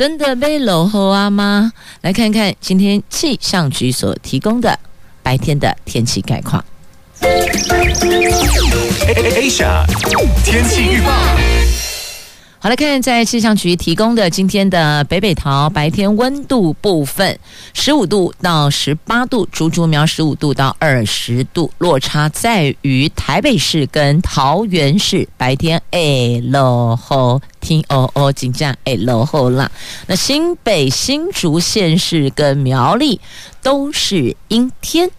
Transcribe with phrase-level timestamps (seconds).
[0.00, 1.70] 真的被落后啊吗？
[2.00, 4.78] 来看看今天气象局所提供的
[5.22, 6.64] 白天的天气概况。
[9.36, 9.84] Asia
[10.42, 11.12] 天气预报。
[12.62, 17.38] 好，来看在气象局提供的今天的北北桃白天温度部分，
[17.72, 29.72] 十五度到十八度，竹竹苗十五度到二十度，落差在于台北市跟桃园市白天哎落后，天哦哦，真正哎落后啦。
[30.06, 33.18] 那新北新竹县市跟苗栗
[33.62, 35.10] 都是阴天。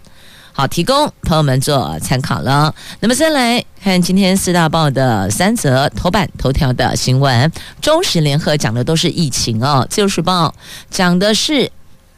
[0.53, 2.75] 好，提供朋友们做参考了。
[2.99, 7.49] 那么，先来看今天四大报的三则头版头条的新闻。
[7.81, 10.53] 中时联合讲的都是疫情哦，自由时报
[10.89, 11.72] 讲的是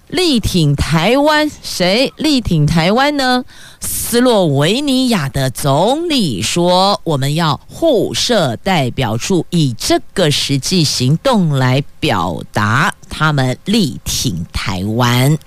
[0.08, 3.46] 力挺台湾，谁力挺台湾呢？
[3.80, 15.38] 斯洛维尼亚的总理说，我们要互设代表处，以这个实际行动来表达他们力挺台湾。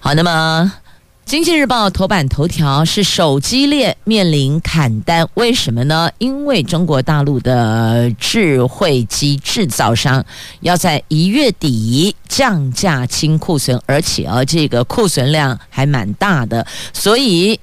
[0.00, 0.72] 好，那么。
[1.28, 6.10] 经济日报头版头条是手机链面临砍单，为什么呢？
[6.16, 10.24] 因为中国大陆的智慧机制造商
[10.60, 17.60] 要在一月底降价清库存，而且啊，这个库存量还蛮大的，所以。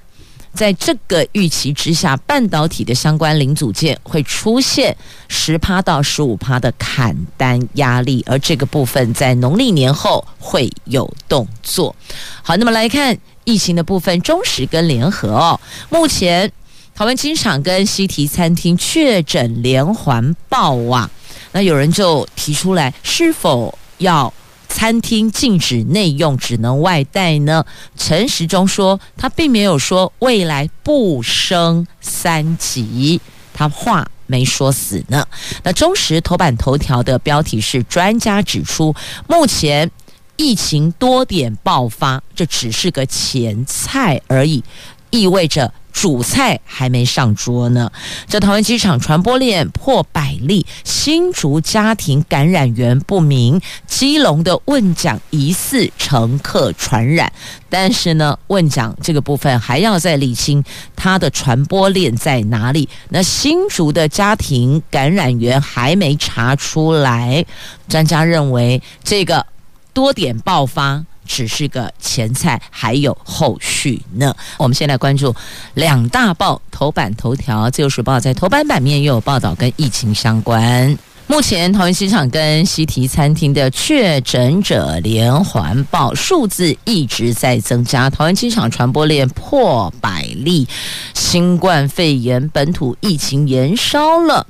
[0.54, 4.96] 在这个预期之下，半导体的相关零组件会出现
[5.28, 11.94] 十趴到十五趴的砍单压力，而这个部分在农历年后会有动作。
[12.42, 13.14] 好，那么来看
[13.46, 15.58] 疫情的部分，中时跟联合哦，
[15.88, 16.52] 目前
[16.94, 21.08] 桃湾机场跟西提餐厅确诊连环爆啊，
[21.52, 24.34] 那有人就提出来，是否要？
[24.68, 27.64] 餐厅禁止内用，只能外带呢？
[27.96, 33.18] 陈时中说，他并没有说未来不升三级，
[33.54, 35.26] 他话没说死呢。
[35.62, 38.94] 那中时头版头条的标题是：专家指出，
[39.26, 39.90] 目前
[40.36, 44.62] 疫情多点爆发，这只是个前菜而已，
[45.10, 45.72] 意味着。
[45.98, 47.90] 主菜还没上桌呢。
[48.28, 57.32] 这桃园机场传播链破百例，新竹家庭感染源不明，基隆的问讲疑似乘客传染，
[57.70, 60.62] 但是呢，问讲这个部分还要再理清
[60.94, 62.86] 它的传播链在哪里。
[63.08, 67.42] 那新竹的家庭感染源还没查出来，
[67.88, 69.46] 专家认为这个
[69.96, 71.02] 多点爆发。
[71.28, 74.32] 只是个前菜，还有后续呢。
[74.58, 75.34] 我们先来关注
[75.74, 80.96] 两大报头版头条，《自由时报》在头版版面又有报道跟疫情相关。
[81.26, 88.08] 目前桃园机场跟西提餐厅的确诊者连环爆，数字一直在增加。
[88.08, 90.68] 桃园机场传播链破百例，
[91.12, 94.46] 新冠肺炎本土疫情延烧了。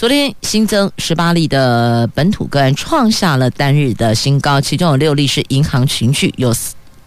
[0.00, 6.54] 昨天新增十八例的本土个案，创下了单日的新高，其中有六例是银行群聚，有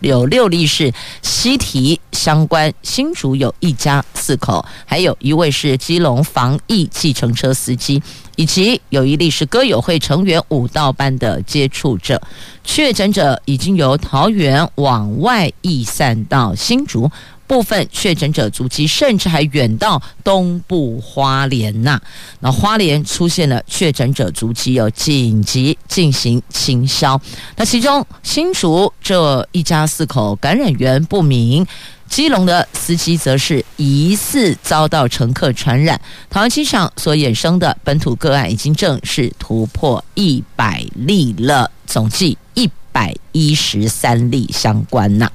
[0.02, 0.94] 有六例是
[1.24, 8.00] 西提相关，新竹有一家四口，还有一位是基隆防疫计程车司机，
[8.36, 12.22] 以及有一例是歌友会成员舞蹈班的接触者。
[12.64, 17.09] 确诊者已经由桃园往外溢散到新竹。
[17.46, 22.00] 部分确诊者足迹甚至还远到东部花莲呐，
[22.40, 27.20] 那花莲出现了确诊者足迹，有紧急进行清消。
[27.56, 31.66] 那其中新竹这一家四口感染源不明，
[32.08, 36.00] 基隆的司机则是疑似遭到乘客传染。
[36.30, 45.29] 桃园机场所衍生的本土个案已经正式突破一百例了，总计一百一十三例相关呐。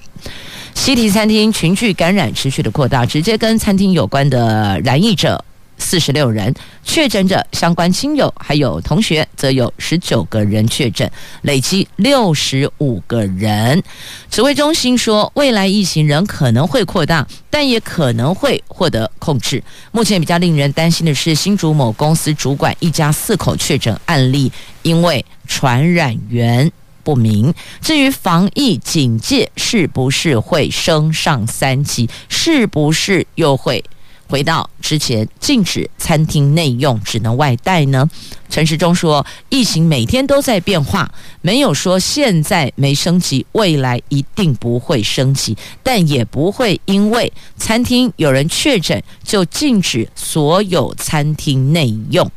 [0.78, 5.44] 西提餐厅群聚感染持续的扩大，直接跟餐厅有关的染疫者
[5.76, 11.10] 四十六人，确诊者相关亲友还有同学则有十九个人确诊，
[11.42, 13.82] 累计六十五个人。
[14.30, 19.62] 指挥中心说，未来疫情仍可能会扩大，但也可能会获得控制。
[19.92, 24.50] 目前比较令人担心的是，新竹某公司主管一家四口确诊案例，
[24.82, 26.72] 因为传染源。
[27.08, 27.54] 不明。
[27.80, 33.82] 至于防疫警戒是不是会升上三级，是不是又会
[34.26, 38.06] 回到之前禁止餐厅内用，只能外带呢？
[38.50, 41.10] 陈时中说，疫情每天都在变化，
[41.40, 52.30] 没有说现在没升级，未来一定不会升级，但也不会因为餐厅有人确诊就禁止所有餐厅内用。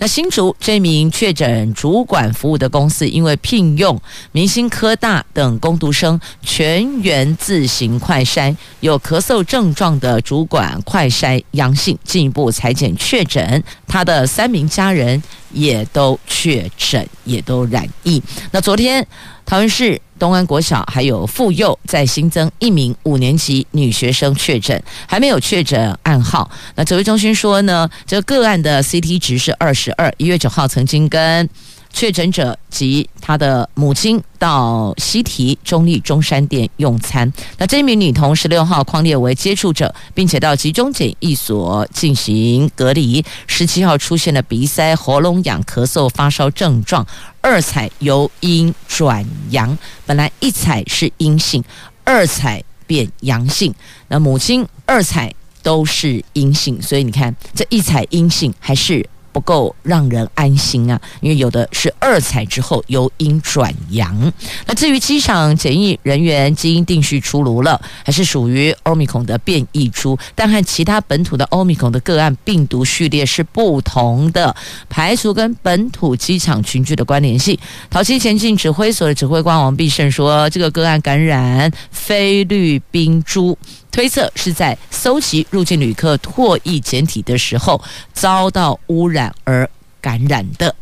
[0.00, 4.00] 那新竹这名确诊主管服务的公司，因为聘用
[4.30, 15.20] 明星科大等工读生全员自行快筛，有咳嗽症状的主管快筛阳性，进一步采检确诊，他的三名家人
[15.52, 18.22] 也都确诊，也都染疫。
[18.50, 19.06] 那昨天
[19.44, 20.00] 桃园市。
[20.18, 26.50] 东安国小还有妇幼再新增一名五年级女学生确诊，还没有确诊暗号。
[26.74, 31.48] 那指挥中心说呢，这个个案的 CT 值是二十二，一月九号曾经跟。
[31.90, 37.32] 确诊者及他的母亲到西堤中立中山店用餐。
[37.56, 43.24] 那这名女童十六号匡列为接触者，并且到集中检疫所进行隔离。
[43.46, 47.04] 十七号出现了鼻塞、喉咙痒、咳嗽、发烧症状，
[47.40, 49.76] 二采由阴转阳，
[50.06, 51.64] 本来一采是阴性，
[52.04, 53.74] 二采变阳性。
[54.06, 59.04] 那母亲二采都是阴性，所以你看这一采阴性还是。
[59.38, 64.32] 不够让人安心啊，因为有的是二采之后由阴转阳。
[64.66, 74.52] 那至于机场检疫人员基因定序出炉了，还是属于欧米孔的变异株，但和其他本土的欧米孔的个案病毒序列是不同的，
[74.88, 77.56] 排除跟本土机场群聚的关联性。
[77.88, 83.56] 桃机前进指挥所的指挥官王必胜说，这个个案感染菲律宾株。
[83.90, 87.82] 推测是在搜集入境旅客唾液检体的时候
[88.12, 89.68] 遭到污染而
[90.00, 90.74] 感染的。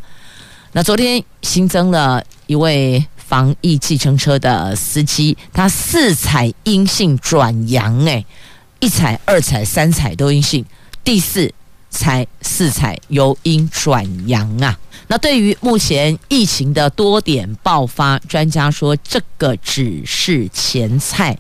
[0.73, 8.23] 那昨天新增了一位防疫计程车的司机，他四采阴性转阳，哎，
[8.81, 10.63] 一采、二采、三采都阴性，
[11.03, 11.51] 第四
[11.89, 14.79] 采、四采由阴转阳啊。
[15.07, 21.39] 那对于目前疫情的多点爆发，专家说这个只是前菜，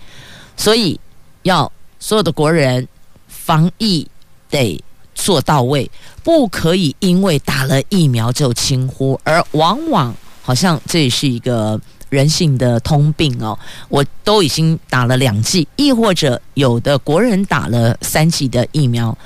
[0.57, 0.99] 所以。
[1.47, 1.71] 要
[2.01, 2.87] 所有的国人
[3.29, 4.07] 防疫
[4.51, 4.83] 得
[5.15, 5.89] 做到位，
[6.23, 13.57] 不可以因为打了疫苗就轻忽，而往往好像这也是一个人性的通病哦。
[13.89, 19.17] 我都已经打了两剂，亦或者有的国人打了三剂的疫苗。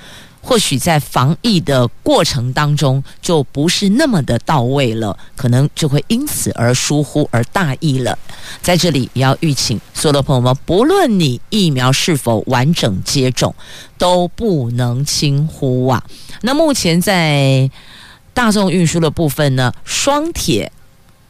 [0.43, 8.19] 或许在防疫的过程当中就不是那么的到位了，可能就会因此而疏忽而大意了。
[8.63, 13.55] 在这里也要预请所有的朋友们，不论你疫苗是否完整接种，
[13.99, 16.03] 都不能轻忽啊。
[16.43, 17.71] 那目前在
[18.33, 20.73] 大众运输的部分呢，双铁。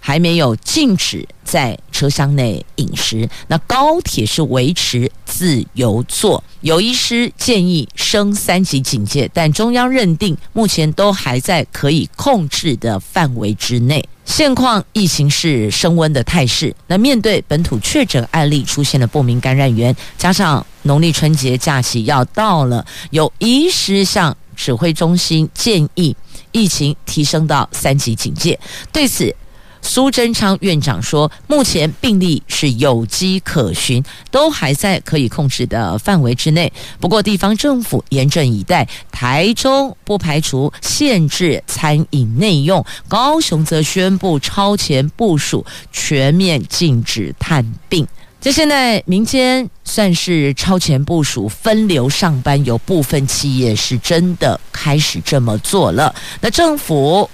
[0.01, 6.43] 还没有禁止在车厢内饮食，那高铁是维持自由坐。
[6.63, 14.03] 有医师建议升三级警戒，但中央认定目前都还在可以控制的范围之内。
[14.25, 16.75] 现况疫情是升温的态势。
[16.87, 26.15] 那面对本土确诊案例出现了不明感染源，加上农历春节假期要到了，有医师向指挥中心建议
[26.53, 28.59] 疫情提升到三级警戒。
[28.93, 29.35] 对此，
[29.83, 36.73] 苏贞昌院长说，目前病例是有迹可循，都还在可以控制的范围之内。
[37.01, 48.07] 不过，地方政府严阵以待，台中不排除限制餐饮内用，高雄则宣布超前部署，全面禁止探病。
[48.41, 56.15] 这现在民间算是超前部署，分流上班，有部分企业是真的开始这么做了。
[56.41, 57.29] 那政府。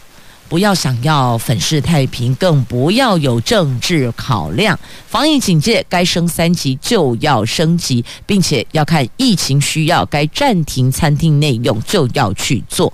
[0.48, 4.78] 不要想要粉饰太平，更不要有政治考量。
[5.08, 12.92] 防疫警戒该升三级就要升级，并且要看疫情需要，该暂停餐厅内用就要去做。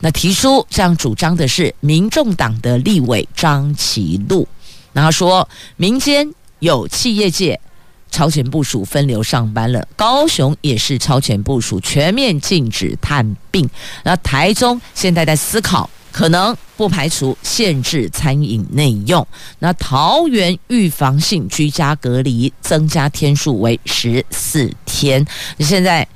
[0.00, 4.46] 那提出这样主张的是民众党的立委张其禄，
[4.92, 7.58] 然后说民间有企业界
[8.10, 13.70] 超前部署分流上班了，高雄也是超前部署全面禁止探病。
[14.04, 15.88] 那台中现在在思考。
[16.12, 19.26] 可能不排除限制餐饮内用。
[19.58, 25.26] 那桃园预防性居家隔离增加天数为十四天。
[25.58, 26.06] 现在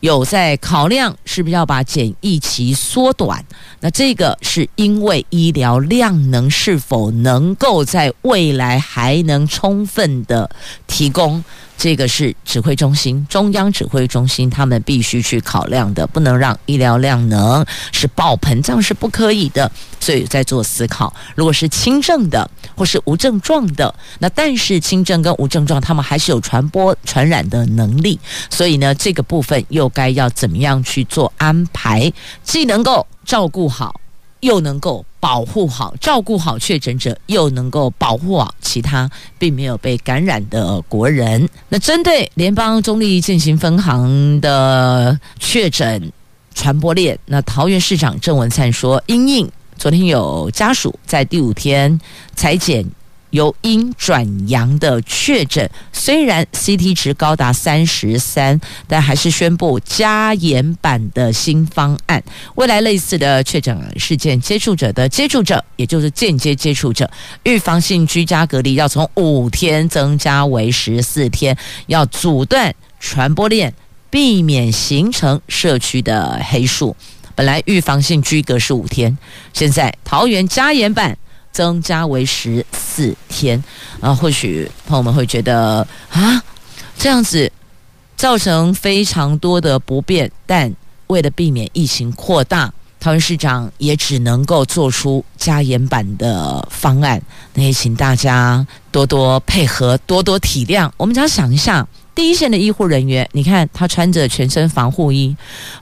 [0.00, 3.44] 有在考量是不是要把检疫期缩短？
[3.78, 10.50] 那这个是因为医疗量能是否能够在未来还能充分的
[10.88, 11.44] 提供？
[11.82, 19.68] 这个是指挥中心，中央指挥中心他们必须去考量的，不能让医疗量能是爆棚，这样是不可以的。
[19.98, 28.16] 所以在做思考，如果是轻症的或是无症状的，那但是轻症跟无症状他们还是有传播传染的能力，
[28.48, 32.12] 所以呢，这个部分又该要怎么样去做安排，
[32.44, 34.00] 既能够照顾好。
[34.42, 41.48] 又能够保护好、照顾好确诊者，又能够保护好其他并没有被感染的国人。
[41.68, 46.12] 那针对联邦中立进行分行的确诊
[46.54, 52.00] 传播链，那桃园市长郑文灿说，因应昨天有家属在第五天
[52.34, 52.84] 采检。
[53.32, 62.22] 由阴转阳的确诊，虽然 CT 值高达三十三，但还是宣布加严版的新方案。
[62.54, 67.10] 未来类似的确诊事件接触者的接触者，也就是间接接触者，
[67.44, 73.72] 预防性居家隔离要从五天增加为十四天，要阻断传播链，
[74.10, 76.94] 避免形成社区的黑数。
[77.34, 79.16] 本来预防性居隔是五天，
[79.54, 81.16] 现在桃园加严版。
[81.52, 83.62] 增加为十四天，
[84.00, 86.42] 啊，或许朋友们会觉得啊，
[86.98, 87.52] 这样子
[88.16, 90.74] 造成非常多的不便，但
[91.06, 97.20] 为了避免疫情扩大，桃园市长也只能够做出加严版的方案，
[97.54, 100.90] 那也请大家多多配合，多多体谅。
[100.96, 101.86] 我们只要想一下。
[102.14, 105.34] 第一线的医护人员，你看他穿着全身防护衣，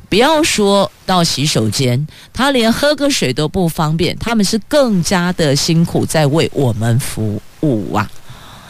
[0.08, 4.16] 不要说到洗手间，他连喝个水都不方便。
[4.18, 8.08] 他们是更加的辛苦，在为我们服务啊！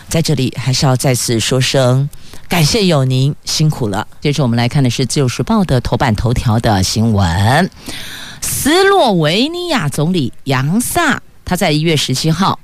[0.09, 2.09] 在这里还是要再次说声
[2.49, 4.07] 感谢有您辛苦了。
[4.21, 7.71] 接着我们来看的是《自由时报》的头版头条的新闻：
[8.41, 12.59] 斯洛维尼亚总理杨萨他在一月十七号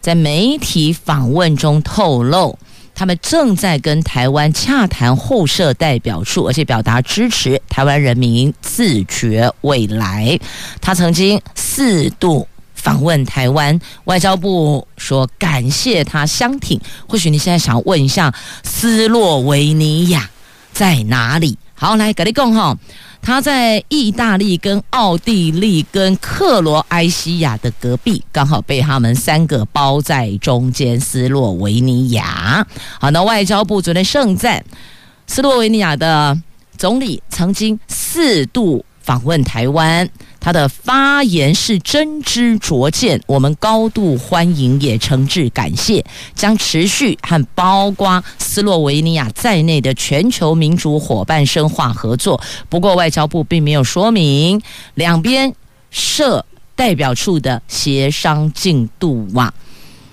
[0.00, 2.58] 在媒体访问中透露。
[2.98, 10.36] 他们正在跟台湾洽谈互设代表处，而且表达支持台湾人民自决未来。
[10.80, 16.80] 他曾经四度访问台湾，外交部说感谢他相挺。
[17.08, 20.28] 或许你现在想问一下，斯洛维尼亚
[20.72, 21.56] 在哪里？
[21.74, 22.76] 好，来跟你讲哈。
[23.20, 30.98] 他在意大利、跟奥地利、跟克罗埃西亚的隔壁，刚好被他们三个包在中间。
[30.98, 32.66] 斯洛维尼亚，
[33.00, 34.64] 好，那外交部昨天盛赞
[35.26, 36.36] 斯洛维尼亚的
[36.76, 40.08] 总理曾经四度访问台湾。
[40.48, 46.02] 他的发言是真知灼见，我们高度欢迎，也诚挚感谢，
[46.34, 52.40] 将持续和包括斯洛维尼亚在内的全球民主伙伴深化合作。
[52.70, 54.58] 不过，外交部并没有说明
[54.94, 55.54] 两边
[55.90, 56.42] 设
[56.74, 59.52] 代表处的协商进度啊。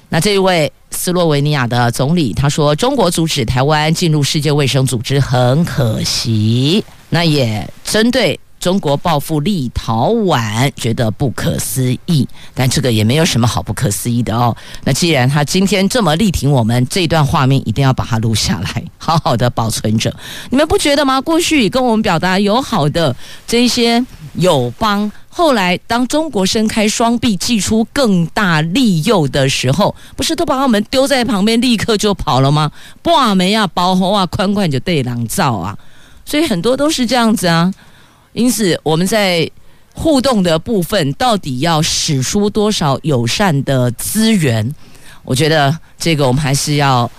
[0.09, 8.37] 那这一位斯洛维尼亚的总理他说：“中国阻止台湾进入世界卫生组织很可惜。”那也针对。
[8.65, 14.57] 中国报复立陶宛，觉得不可思议，但这个也没有什么好不可思议的哦。
[14.83, 20.11] 那既然他今天这么力挺我们，这段画面一定要把它录下来，好好的保存着。
[20.49, 21.21] 你们不觉得吗？
[21.21, 24.03] 过去跟我们表达友好的这些
[24.33, 32.71] 友邦，后来当中国伸开双臂，祭出更大利诱的时候，不是都把我们丢在旁边，立刻就跑了吗？
[33.03, 35.77] 挂没啊，包红啊，宽宽就对狼照啊，
[36.25, 37.71] 所以很多都是这样子啊。
[38.35, 39.49] 因此，我们在
[39.93, 44.69] 互动的部分，到底要使出多少友善的资源？
[45.23, 47.09] 我觉得这个我们还是要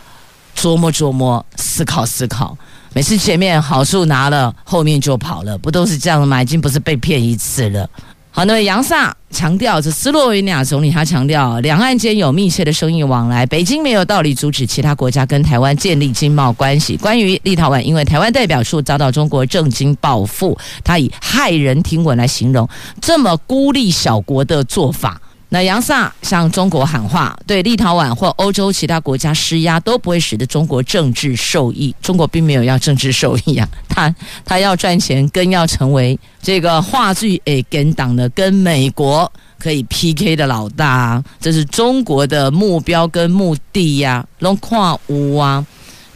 [0.54, 2.56] 琢磨琢磨、思考思考。
[2.92, 6.42] 每次前面好处拿了，后面就跑了，不都是这样的吗？
[6.42, 7.88] 已经不是被骗一次了。
[8.36, 16.98] 好，那么杨萨强调，这斯洛维尼亚总理他强调，两岸间有密切的生意往来，北京没有道理阻止其他国家跟台湾建立经贸关系。
[16.98, 22.68] 关于立陶宛，因为台湾代表处遭到中国政经报复，他以骇人听闻来形容
[23.00, 25.18] 这么孤立小国的做法。
[25.48, 31.94] 那杨萨向中国喊话，对立陶宛或欧洲其他国家施压，都不会使得中国政治受益。
[32.02, 34.12] 中国并没有要政治受益啊，他
[34.44, 44.26] 他要赚钱，更要成为这个话剧诶跟党的跟美国可以 PK 的老大，这是中国的目标跟目的呀。
[44.40, 45.64] 龙跨屋啊，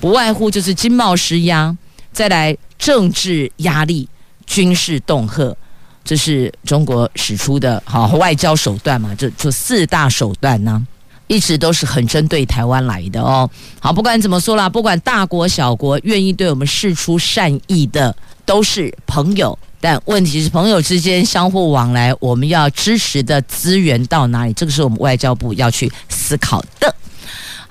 [0.01, 1.75] 不外乎就是经贸施压，
[2.13, 4.09] 再来政治压力、
[4.45, 5.57] 军事恫吓。
[6.04, 9.14] 这是中国使出的好外交手段嘛？
[9.16, 10.85] 这这四大手段呢，
[11.26, 13.49] 一直都是很针对台湾来的哦。
[13.78, 18.14] 好，不管怎么说啦，不管大国小国愿意对我们释出善意的，
[18.45, 19.57] 都是朋友。
[19.83, 24.52] 但问题是，朋友之间相互往来，我们要支持的资源到哪里？
[24.52, 26.95] 这个是我们外交部要去思考的。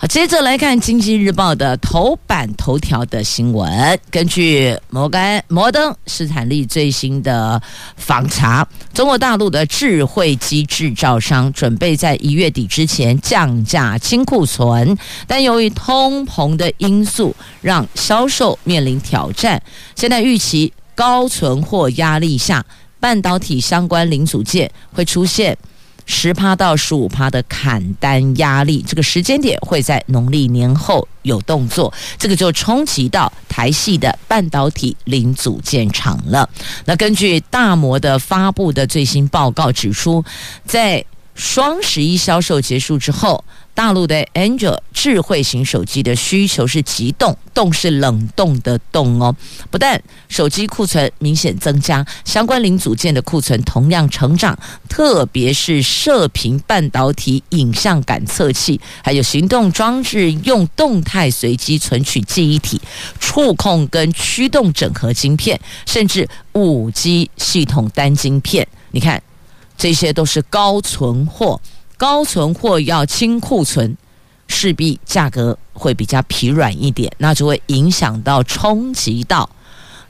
[0.01, 3.99] 好，接着来看《经济日报》的头版头条的新闻。
[4.09, 7.61] 根据摩根摩登斯坦利最新的
[7.97, 19.61] 访查，中国大陆的智慧机制造商准备在一月底之前降价清库存，但由于通膨的因素，让销售面临挑战。
[19.97, 22.65] 现在预期高存货压力下，
[23.01, 25.57] 半导体相关零组件会出现。
[26.11, 36.49] 十趴到十五趴的砍单压力，这个时间点会在农历年后有动作，这个就冲击到台系的半导体零组件厂了。
[36.85, 40.25] 那根据大摩的发布的最新报告指出，
[40.65, 41.05] 在
[41.39, 49.33] 双十一销售结束之后，大陆的 Android 智慧型手机的需求是急冻，冻是冷冻的冻哦。
[49.71, 62.81] 不但手机库存明显增加，相关零组件的库存同样成长，特别是射频半导体、影像感测器，还有行动装置用动态随机存取记忆体、
[63.17, 69.23] 触控跟驱动整合晶片，甚至五 G 系统单晶片，你看。
[69.79, 71.59] 这些都是高存货，
[71.95, 73.95] 高存货要清库存，
[74.49, 79.49] 势必价格会比较疲软一点，那就会影响到冲击到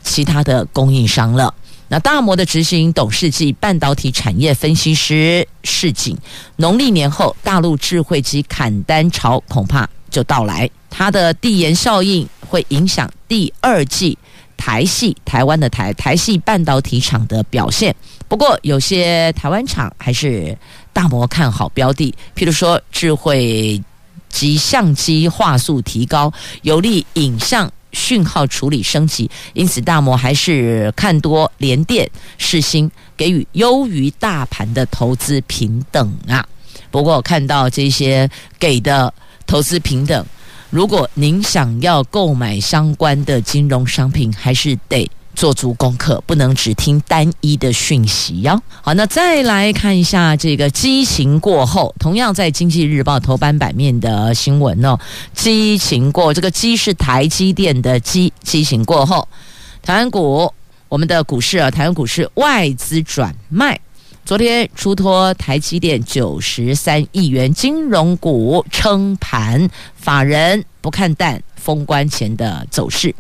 [0.02, 1.54] 其他的供应商了。
[1.88, 6.18] 那大摩的执行董事及半导体产业分析师示警，
[6.56, 14.18] 农历年后大陆智慧机砍单潮恐怕就到来，它的递延效应会影响第二季
[14.60, 17.96] 台系台湾的台台系半导体厂的表现。
[18.28, 20.56] 不过，有些台湾厂还是
[20.92, 23.82] 大摩看好标的，譬如说智慧
[24.28, 36.46] 及相机画素提高，有利影像讯号处理升级，因此大摩还是看多联电、世芯，给予优于大盘的投资平等啊。
[36.92, 39.12] 不过，看到这些给的
[39.48, 40.24] 投资平等，
[40.70, 45.10] 如果您想要购买相关的金融商品，还是得。
[45.36, 48.62] 做足功课，不能只听单一的讯息哟。
[48.82, 55.00] 好，那再来看一下这个激情过后，同样在《经济日报》头版版面的新闻哦。
[55.34, 59.26] 激情过，这个“激”是台积电的“激”，激情过后，
[59.82, 60.52] 台湾股，
[60.90, 63.80] 我们的股市啊，台湾股市外资转卖，
[64.30, 73.16] 昨天出脱台积电九十三亿元金融股撑盘，法人不看淡封关前的走势。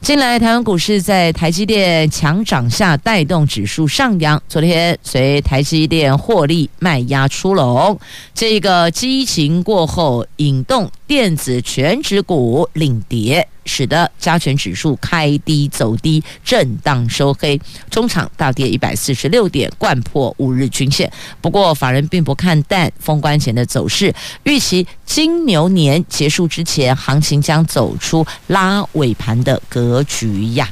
[0.00, 4.42] 近来，台湾股市在台积电强涨下带动指数上扬。
[4.48, 8.00] 昨天随台积电获利卖压出笼，
[8.32, 13.46] 这个激情过后引动电子全指股领跌。
[13.68, 21.12] 使得加权指数开低走低，震荡收黑，中场大跌一百四十六点，贯破五日均线。
[21.42, 24.12] 不过，法人并不看淡封关前的走势，
[24.44, 30.68] 预期金牛年结束之前，行情将走出拉尾盘的格局呀。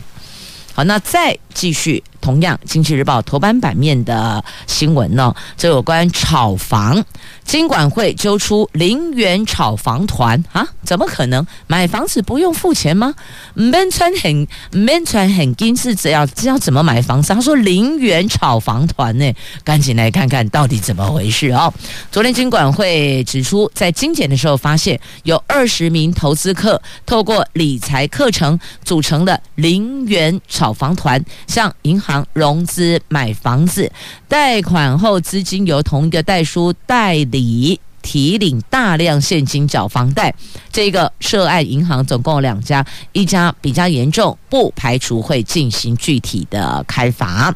[0.72, 2.02] 好，那再继续。
[2.26, 7.04] 同样，《经济日报》头版版面的新闻呢，这有关炒房，
[7.44, 10.66] 金管会揪出零元炒房团啊？
[10.82, 11.46] 怎么可能？
[11.68, 13.14] 买房子不用付钱吗？
[13.54, 17.32] 没穿很没穿很金是只要知道怎么买房子？
[17.32, 21.72] 他说零元炒房团呢，赶紧来看看到底怎么回事哦。
[22.10, 32.15] 昨天金管会指出，在精简的时候发现有二十名投资客透过理财课程组成的零元炒房团，向银行。
[32.32, 33.90] 融资买房子，
[34.28, 40.32] 贷款后资金由同一个代书代理提领大量现金缴房贷。
[40.70, 47.54] 这个涉案银行总共两家，一家比较严重，不排除会进行具体的开罚。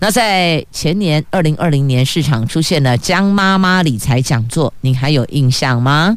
[0.00, 6.16] 那在前年二零二零年，市场出现了江妈妈理财讲座，您还有印象吗？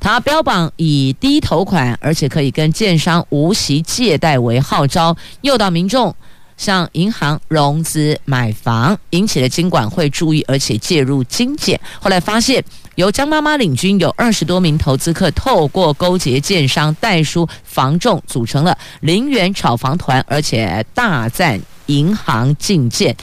[0.00, 6.14] 他标榜以低头款，而且可以跟建商无息借贷为号召，诱导民众。
[6.58, 11.80] 向银行融资买房，引起了金管会注意，而且介入精简。
[11.98, 12.62] 后来发现，
[12.96, 23.16] 由江妈妈领军，有二十多名投资客，透过勾结建商、代书、房仲，组成了零元炒房团，而且大赞银行进建。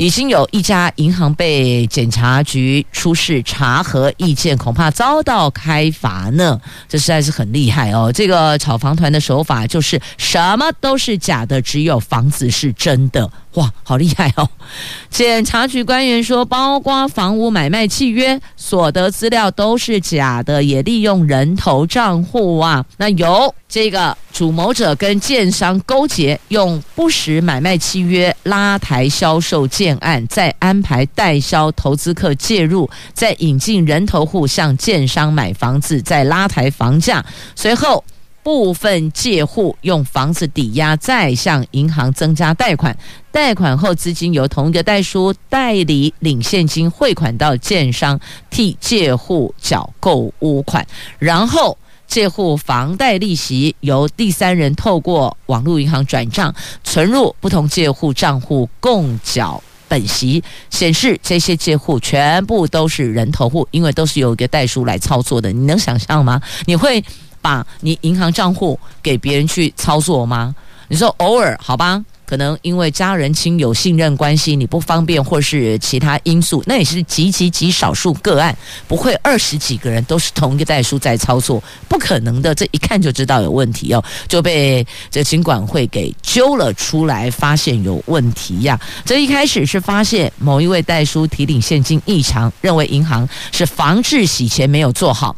[0.00, 6.58] 已经有一家银行被检察局出示查核意见，恐怕遭到开罚呢。
[6.88, 8.10] 这实在是很厉害哦！
[8.10, 13.30] 这个炒房团的手法就是什么都是假的，只有房子是真的。
[13.54, 14.48] 哇，好厉害哦！
[15.10, 22.84] 检察局官员说，包括房屋买卖契约、所得资料都是假的，也利用人头账户啊。
[22.98, 37.24] 那由这个主谋者跟建商勾结，用不实买卖契约拉抬销售建案，再安排代销投资客介入，再引进人头户向建商买房子，再拉抬房价，
[37.56, 38.04] 随后。
[38.42, 42.96] 部分借户用房子抵押，再向银行增加贷款，
[43.30, 50.86] 贷款后资金由同一个代书代理领现金汇款到建商，替借户缴购屋款，
[51.18, 51.76] 然后
[52.06, 66.40] 借户房贷利息由第三人透过网络银行转账存入不同借户账户共缴本息，显示这些借户全部都是人头户，因为都是由一个代书来操作的，你能想象吗？
[66.64, 67.04] 你会？
[67.40, 70.54] 把你银行账户给别人去操作吗？
[70.88, 78.56] 你说偶尔好吧，可能因为家人亲友信任关系，你不方便或是其他因素，那也是极极极少数个案，
[78.88, 88.76] 不会二十几个人都是同一个代书在操作，不可能的，这一看就知道有问题哦，就被这金管会给揪了出来，发现有问题呀。
[89.04, 95.36] 这一开始是发现某一位代书提领现金异常，认为银行是防治洗钱没有做好。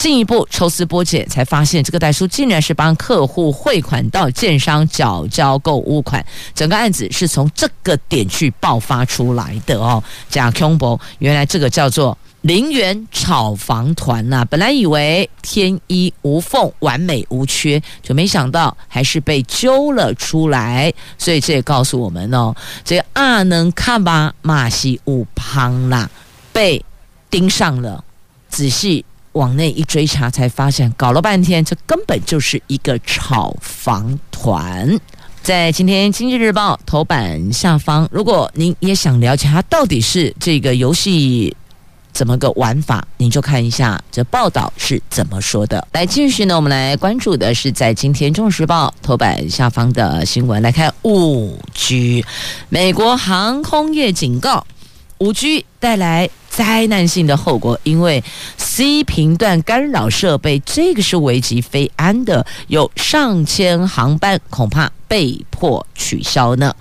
[0.00, 6.24] 进一步抽丝剥茧，才发现这个代书竟然是帮客户汇款到建商缴交购物款。
[6.54, 10.02] 整个案子是从这个点去爆发出来的哦。
[10.30, 20.90] 假空博，原来这个叫做林园炒房团呐、本来以为天衣无缝、完美无缺，就没想到还是被揪了出来。
[21.18, 26.08] 所以这也告诉我们哦，这个阿能看吧，马西乌胖啦，
[26.54, 26.82] 被
[27.28, 28.02] 盯上了，
[28.48, 29.04] 仔细。
[29.32, 34.98] 往内一追查，才发现搞了半天，这根本就是一个炒房团。
[35.42, 41.56] 在今天《经济日报》头版下方，如果您也想了解它到底是这个游戏
[42.12, 45.86] 怎么个玩法，您就看一下这报道是怎么说的。
[45.92, 50.60] 来，继续呢，我们来关注的是在今天《中时报》头版下方的新闻。
[50.60, 52.24] 来看五 G，
[52.68, 54.66] 美国航空业警告，
[55.18, 56.28] 五 G 带来。
[56.50, 58.22] 灾难性的后果，因为
[58.58, 66.74] C 频段干扰设备，这个是危及非安的，有上千航班恐怕被迫取消呢。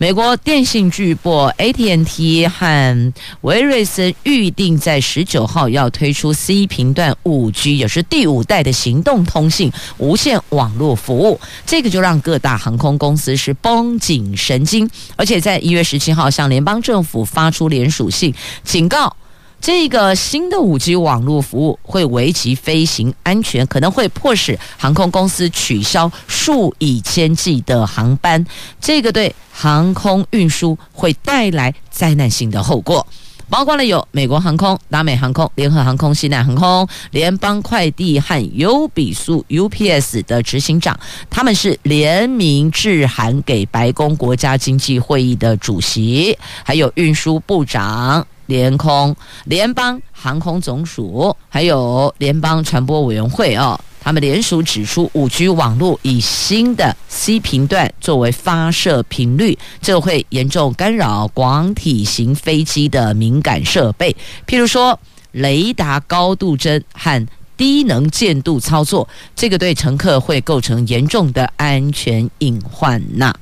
[0.00, 11.40] 美国电信巨擘 AT&T 和威瑞森预定在十九号要推出 C 频段五 G，也是第五代的行动通信无线网络服务。
[11.66, 18.32] 这个就让各大航空公司是绷紧神经，而且在一月十七号向联邦政府发出联署信，
[18.62, 19.16] 警告。
[19.60, 28.44] 这个新的五 G 网络服务会危及飞行安全，可能会迫使航空公司取消数以千计的航班，
[28.80, 33.06] 这个对航空运输会带来灾难性的后果。
[33.50, 40.98] 包括了有美国航空、达美航空、联合航空、西南航空、联邦快递和优比速 UPS 的执行长，
[41.30, 48.26] 他们是联名致函给白宫国家经济会议的主席，还有运输部长。
[48.48, 64.98] 联空、联邦航空总署，还有联邦传播委员会哦，他们联署指出，五 G 网络以新的 C 频段作为发射频率，这会严重干扰广体型飞机的敏感设备，譬如说
[65.32, 67.26] 雷达高度针和
[67.58, 69.06] 低能见度操作，
[69.36, 73.34] 这个对乘客会构成严重的安全隐患呐。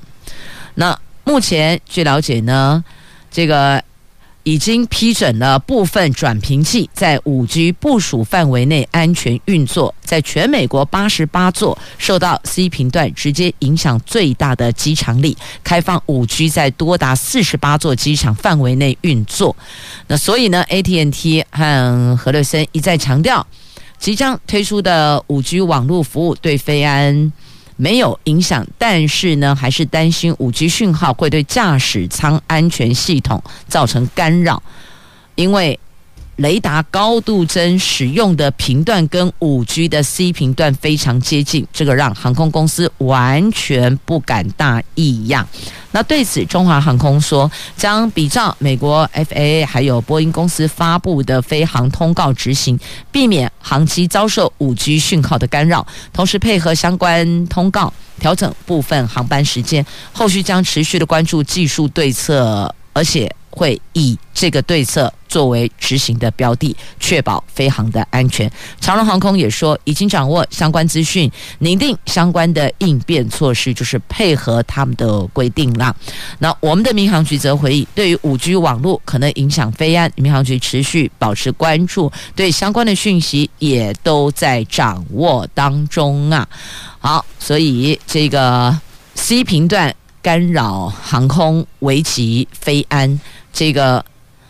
[0.74, 2.84] 那目前据了解呢，
[3.30, 3.80] 这个。
[4.46, 19.56] 已经批准了部分转频器在五 G 部署范围内安全运作，在全美国八十八座受到 C 频段直接影响最大的机场里，开放五 G 在多达四十八座机场范围内运作。
[20.06, 23.44] 那所以呢，AT&T 和何乐森一再强调，
[23.98, 27.32] 即将推出的五 G 网络服务对飞安。
[27.76, 34.62] 没有影响，但是呢，还是担心五 G 讯号会对驾驶舱安全系统造成干扰，
[35.34, 35.78] 因为
[36.36, 45.46] 雷达高度侦使用的频段跟五 G 的 C 频段非常接近，这个让航空公司完全不敢大意呀。
[45.92, 52.78] 那对此，中华航空说将比照美国 FAA 还有波音公司发布的飞航通告执行，
[53.10, 59.84] 避免航机遭受五 G 讯号的干扰，同时配合相关通告调整部分航班时间。
[60.12, 68.50] 后续将持续的关注技术对策，而且会以这个对策作为执行的标的，确保飞航的安全。
[68.78, 75.94] 长荣航空也说，已经掌握相关资讯，拟定相关的应变措施，就是配合他们的规定啦。
[76.40, 86.46] 那我们的民航局则回应，对于五 G 网络可能影响飞安，民航局持续保持关注，对相关的讯息也都在掌握当中啊。
[86.98, 88.78] 好，所以这个
[89.14, 93.20] C 频段干扰航空，危及飞安，
[93.56, 94.04] 这个。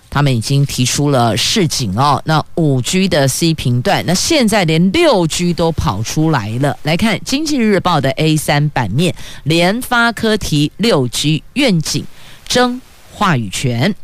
[0.09, 6.79] 他们已经提出了市井哦，那五 G 的 C 频段，那现在连六 G 都跑出来了。
[6.85, 12.03] 来看《经济日报》的 A 三版面，联发科提六 G 愿景，
[12.49, 12.81] 争
[13.13, 13.95] 话语权。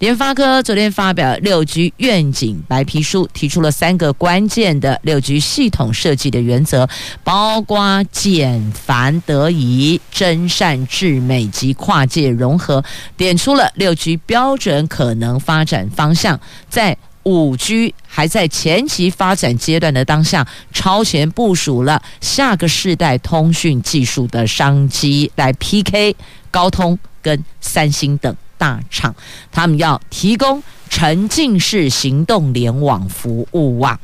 [0.00, 6.88] 联发科昨天发表六 G 愿景白皮书，提出了三个关键的六 G 系统设计的原则，
[7.22, 12.82] 包括简繁得宜、真善至美及跨界融合，
[13.14, 26.16] 点出了六 G 标准可能发展方向，在五 G 还在前期发展阶段的当下，超前部署了下个世代通讯技术的商机，来 PK
[26.50, 28.34] 高通跟三星等。
[28.60, 29.16] 大厂，
[29.50, 33.98] 他们要提供沉浸式行动联网服务啊。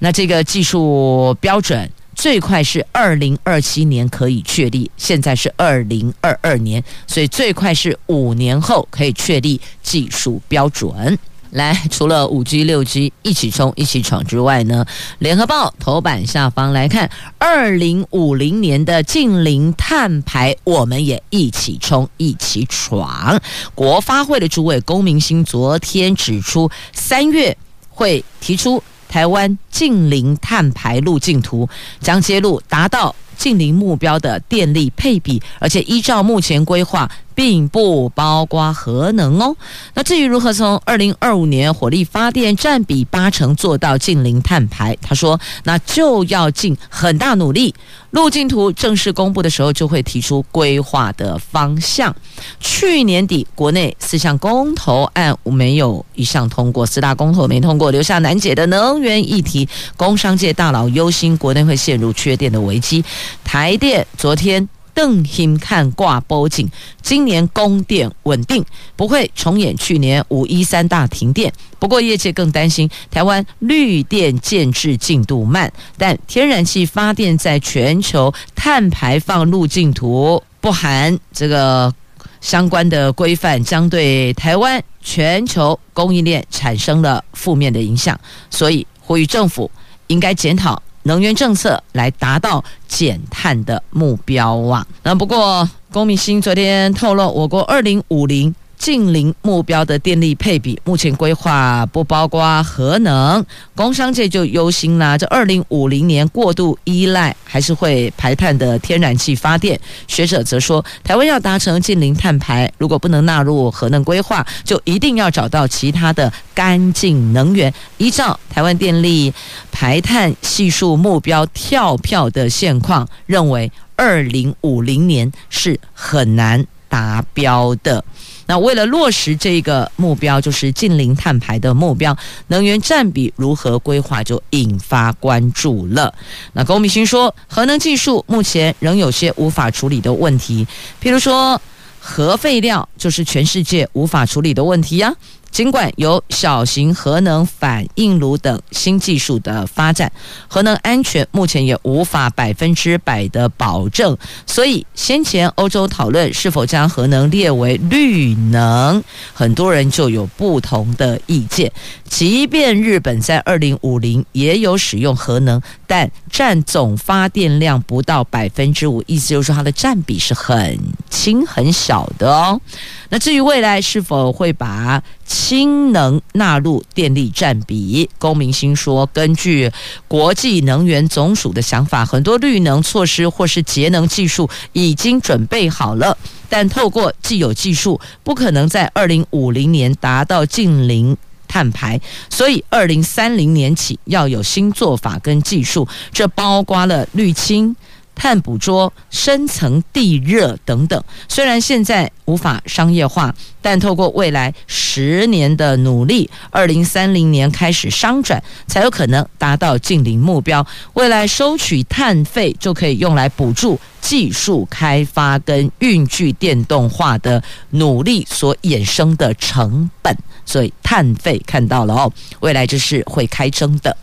[0.00, 11.18] 那这个技术标准最快是二零二七年可以确立，现在是二零二二年，所以最快是五年后可以确立技术标准。
[11.50, 14.84] 来，除了五 G、六 G 一起冲、一起闯之外呢，
[15.18, 23.40] 联合报头版下方来看，二零五零年的近零碳排，我们也一起冲、一起闯。
[23.74, 27.56] 国发会的主委龚明鑫昨天指出，三月
[27.88, 31.68] 会提出台湾近零碳排路径图，
[32.00, 37.10] 将揭露达到近零目标的电力配比，而且依照目前规划。
[37.36, 39.54] 并不包括核能哦。
[39.94, 47.72] 那至于如何从二零二五年火力发电占比八成做到近零碳排，他说那就要尽很大努力。
[48.10, 52.16] 路径图正式公布的时候，就会提出规划的方向。
[52.58, 59.68] 去年底国内四项公投案没有一项通过，四大公投没通过，留下难解的能源议题。
[59.98, 63.04] 工商界大佬忧心国内会陷入缺电的危机。
[63.44, 64.66] 台电昨天。
[64.96, 66.66] 邓兴看挂报警，
[67.02, 68.64] 今年供电稳定，
[68.96, 71.52] 不会重演去年五一三大停电。
[71.78, 81.94] 不过业界更担心台湾绿电建置进度慢，但天然气发电在全球碳排放路径图不含这个
[82.40, 89.70] 相关的规范，将对台湾全球供应链产生了负面的影响，所以呼吁政府
[90.06, 90.82] 应该检讨。
[91.06, 94.84] 能源政策来达到减碳的目标啊！
[95.04, 98.52] 那不过，龚明鑫昨天透露，我国二零五零。
[98.76, 105.16] 净零目标的电力配比，目前规划不包括核能，工商界就忧心啦。
[105.16, 117.72] 这二零五零年过度依赖还是会排碳的天然气发电，学者则说，台湾要达成净零碳排，如果不能纳入核能规划，就一定要找到其他的干净能源。
[117.96, 119.32] 依照台湾电力
[119.72, 128.04] 排碳系数目标跳票的现况，认为二零五零年是很难达标的。
[128.46, 132.16] 那为了落实这个目标，就是近零碳排的目标，
[132.48, 136.14] 能源占比如何规划就引发关注了。
[136.52, 140.66] 那高明星说，核能技术目前仍有些无法处理的问题，
[141.02, 141.60] 譬如说
[141.98, 145.12] 核废料就是全世界无法处理的问题呀、
[145.56, 150.12] 尽管有小型核能反应炉等新技术的发展，
[150.48, 154.14] 核能安全目前也无法百分之百的保证。
[154.44, 161.72] 所以先前欧洲讨论是否将核能列为绿能，很多人就有不同的意见。
[162.08, 170.78] 即便日本在二零五零也有使用核能，但占总发电量不到百分之五，意思就是说它的占比是很
[171.10, 172.60] 轻很小的哦。
[173.08, 179.70] 那至于未来是否会把氢能纳入电力占比，龚明鑫说，根据
[180.08, 186.16] 国际能源总署的想法，很多绿能措施或是节能技术已经准备好了，
[186.48, 191.16] 但透过既有技术，不可能在二零五零年达到净零
[191.46, 197.74] 碳排，所以二零三零年起要有新做法跟技术，这包括了滤清。
[198.16, 201.00] 碳捕捉、深层地热等等。
[201.28, 210.66] 虽然现在无法商业化，但透过未来十年的努力，二零三零年开始商转，才有可能达到净零目标。
[210.94, 220.16] 未来收取碳费就可以用来补助技术开发跟运具电动化的努力所衍生的成本。
[220.44, 223.96] 所以碳费看到了哦，未来这是会开征的。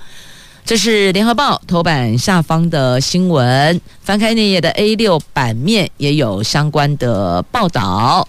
[0.65, 8.27] 这是联合报头版下方的新闻，翻开那页的 A 六版面也有相关的报道。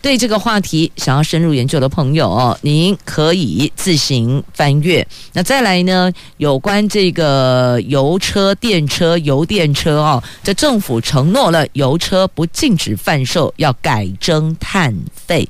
[0.00, 5.06] 对这个话题想要深入研究的朋友，您可以自行翻阅。
[5.32, 15.48] 那再来呢，有关这个油车、电车、油电车哦，这政府承诺了油车不禁止贩售，要改征碳费，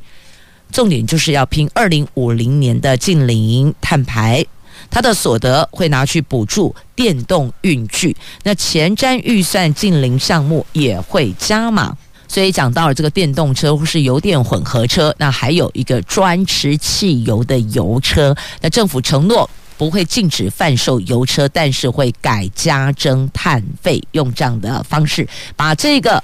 [0.71, 4.45] 重点就是要拼二零五零年的净零碳排。
[4.92, 11.96] 它的所得会拿去补助电动运具，那前瞻预算近零项目也会加码。
[12.28, 18.35] 所以讲到了这个电动车或是油电混合车，那还有一个专吃汽油的油车。
[18.61, 25.26] 那政府承诺不会禁止贩售油车，但是会改加征碳费，用这样的方式
[25.57, 26.22] 把这个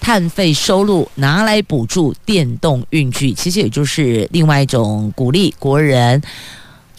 [0.00, 6.20] 碳费收入拿来补助电动运具，其实也就是另外一种鼓励国人。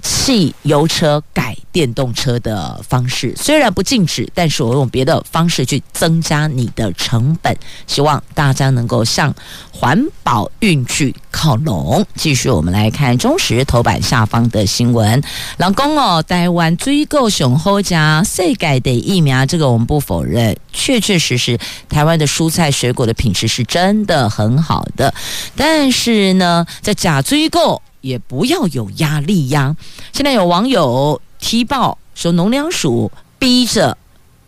[0.02, 7.56] 汽油车改电动车的方式虽然不禁止，但是我用别的方式去增加你的成本，
[7.88, 9.34] 希望大家能够向
[9.72, 12.06] 环保运具靠拢。
[12.16, 15.22] 继续，我们来看中时头版下方的新闻。
[15.58, 21.58] 老公哦，台湾追购雄厚加世界的疫苗，这个我们不否认，确确实实
[21.88, 25.14] 台湾的蔬菜水果的品质是真的很好的。
[25.56, 27.82] 但是呢，在假追购。
[28.02, 29.76] 也不要有压力呀！
[30.14, 33.98] 现在有网友踢爆说，农粮署逼着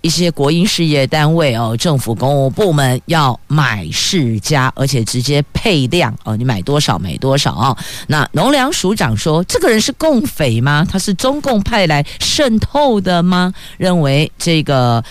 [0.01, 7.77] 一些国营事业单位哦，政府公务部门要买释迦，而且直接配量哦，你买多少买多少。
[8.07, 10.87] 那农粮署长说，这个人是共匪吗？
[10.89, 13.53] 他是中共派来渗透的吗？
[13.77, 15.03] 认为这个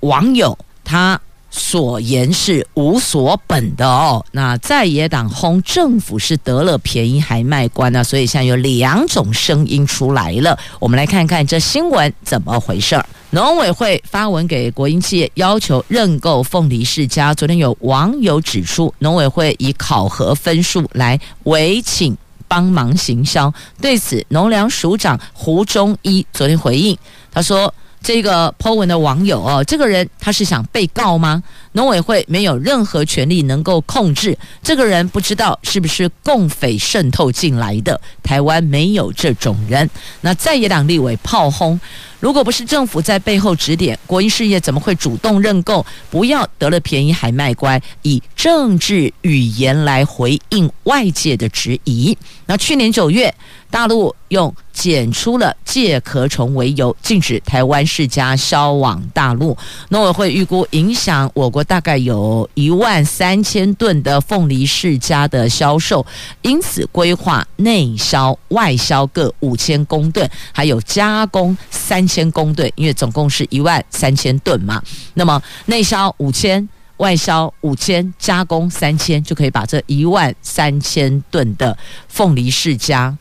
[0.00, 1.20] 网友他。
[1.50, 4.24] 所言是无所本的哦。
[4.32, 10.58] 那在野党轰政府是得了便宜还卖乖呢，所以现在有两种声音出来了。
[10.78, 13.04] 我们来看看这新闻怎么回事儿。
[13.30, 17.34] 农委会发文给国营企业，要求认购凤梨释迦。
[17.34, 23.52] 昨天有网友指出，农委会以考核分数来委请帮忙行销。
[23.80, 26.96] 对此，农粮署长胡忠一昨天回应，
[27.32, 27.72] 他说。
[28.02, 31.42] 这个 po 文的网友哦，这个人他是想被告吗？
[31.72, 38.00] 农委会没有任何权利能够控制这个人，不知道是不是共匪渗透进来的。
[38.22, 39.88] 台湾没有这种人。
[40.20, 41.78] 那在野党立委炮轰。
[42.20, 45.86] 如果不是政府在背后指点，国营事业怎么会主动认购？
[46.10, 52.16] 不要得了便宜还卖乖，以政治语言来回应外界的质疑。
[52.46, 53.32] 那去年九月，
[53.70, 59.56] 大陆用检出了介壳虫为由，禁止台湾世家销往大陆。
[59.90, 66.04] 农委会预估影响我国大概有一万三千吨的凤梨世家的销售，
[66.42, 72.07] 因此规划内销、外销各五千公吨，还有加工三。
[72.08, 74.82] 千公吨，因为总共是一万三千吨嘛，
[75.14, 76.66] 那么内销五千，
[76.96, 81.76] 外销五千，加工三千，就可以把这一万三千吨的
[82.08, 83.16] 凤梨世家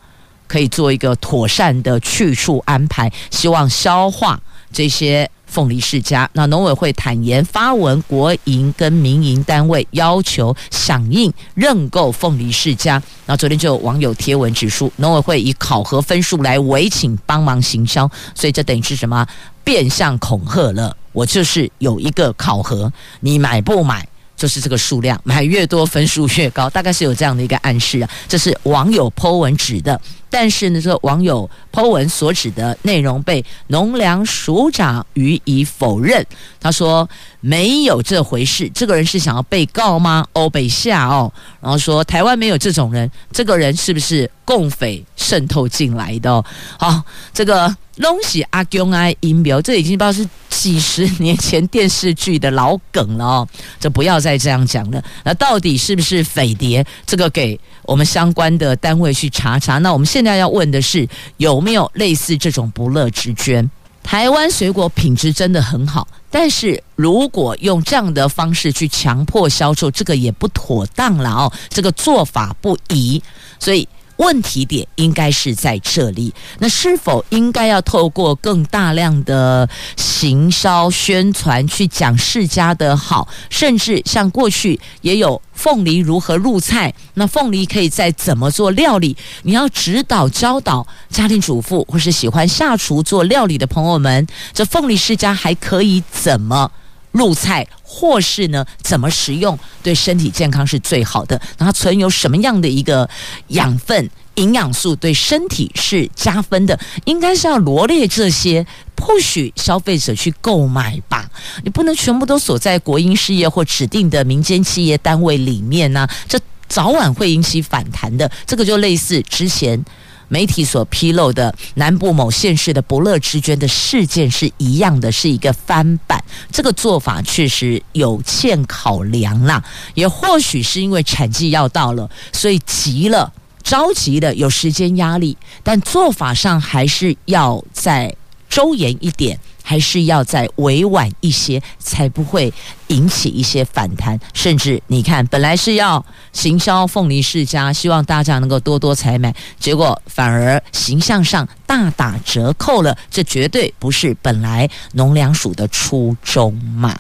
[0.47, 5.29] 可以做一个妥善的去处安排，希望消化这些。
[5.47, 13.01] 凤梨世家，那农委会坦言发文，国营跟民营单位要求响应认购凤梨世家。
[13.25, 19.25] 那昨天就有网友贴文指出，农委会以考核分数来委请帮忙行销，所以这等于是什么？
[19.63, 20.95] 变相恐吓了。
[21.11, 24.07] 我就是有一个考核，你买不买？
[24.37, 28.09] 就是这个数量，买越多分数越高，大概是有这样的一个暗示啊。
[28.27, 36.25] 这是网友 po 文指的，但是呢，这个网友 po 文所指的内容被农粮署长予以否认。
[36.59, 37.09] 他说
[37.41, 40.23] 没有这回事，这个人是想要被告吗？
[40.33, 46.45] 欧北下哦，然后说台湾没有这种人，这个人是不是共匪渗透进来的？
[46.77, 47.01] 好，
[47.33, 47.75] 这个。
[47.97, 53.47] 拢是阿公爱音标，这已经不知道是几十年前电视剧的老梗了哦，
[53.79, 55.03] 就不要再这样讲了。
[55.23, 56.85] 那到底是不是匪谍？
[57.05, 59.79] 这个给我们相关的单位去查查。
[59.79, 61.07] 那我们现在要问的是，
[61.37, 63.69] 有没有类似这种不乐之捐？
[64.03, 73.21] 台湾水果品质真的很好，但是如果用这样的方式去强迫销售，这个也不妥当了哦，这个做法不宜，
[73.59, 73.87] 所以。
[74.17, 76.33] 问题点应该是在这里。
[76.59, 89.15] 那是否应该要透过更大量的行销宣传去讲世家的好，甚至像过去也有凤梨如何入菜，那凤梨可以再怎么做料理？
[89.43, 96.71] 你要指导教导家庭主妇或是喜欢下厨做料理的朋友们，这凤梨世家还可以怎么？
[97.17, 101.41] 入菜，或是呢，怎么食用对身体健康是最好的？
[101.57, 103.09] 然后存有什么样的一个
[103.47, 106.79] 养分、营养素对身体是加分的？
[107.05, 111.29] 应该是要罗列这些，不许消费者去购买吧？
[111.63, 118.31] 你不能全部都锁在国营事业或指定的民间企业单位里面呢、这早晚会引起反弹的。
[118.45, 119.83] 这个就类似之前。
[120.27, 126.23] 媒体所披露的南部某县市的不乐之捐的事件是一样的，是一个翻版。
[126.51, 129.63] 这个做法确实有欠考量啦，
[129.93, 133.31] 也或许是因为产季要到了，所以急了、
[133.63, 138.15] 着急的，有时间压力，但做法上还是要在
[138.57, 139.39] 收严一点。
[139.61, 142.53] 还是要再委婉一些，才不会
[142.87, 144.17] 引起一些反弹。
[144.33, 152.97] 甚至你看，本来是要行销凤梨世家，希望大家能够多多采买，结果反而形象上大打折扣了。
[153.11, 156.97] 这绝对不是本来农粮署的初衷嘛。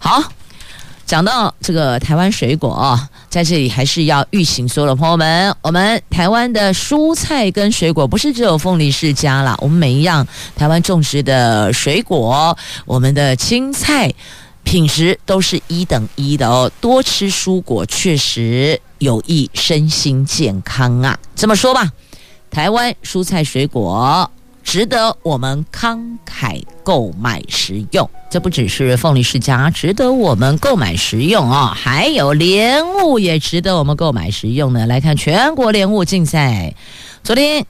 [0.00, 0.32] 好。
[1.08, 3.00] 讲到这个台湾水果，
[3.30, 12.54] 在这里还是要预请所有的朋友们，我们台湾的蔬菜跟水果不是只有凤梨世家啦，我们每一样台湾种植的水果，
[12.84, 14.12] 我们的青菜
[14.64, 16.70] 品质都是一等一的哦。
[16.78, 21.18] 多吃蔬果确实有益身心健康啊。
[21.34, 21.90] 这么说吧，
[22.50, 24.30] 台湾蔬菜水果。
[24.68, 34.84] 值得我们慷慨购买食用，这不只是凤梨世家值得我们购买食用哦，还有莲雾也值得我们购买食用呢。
[34.84, 36.74] 来看全国莲雾竞赛，
[37.24, 37.64] 昨天。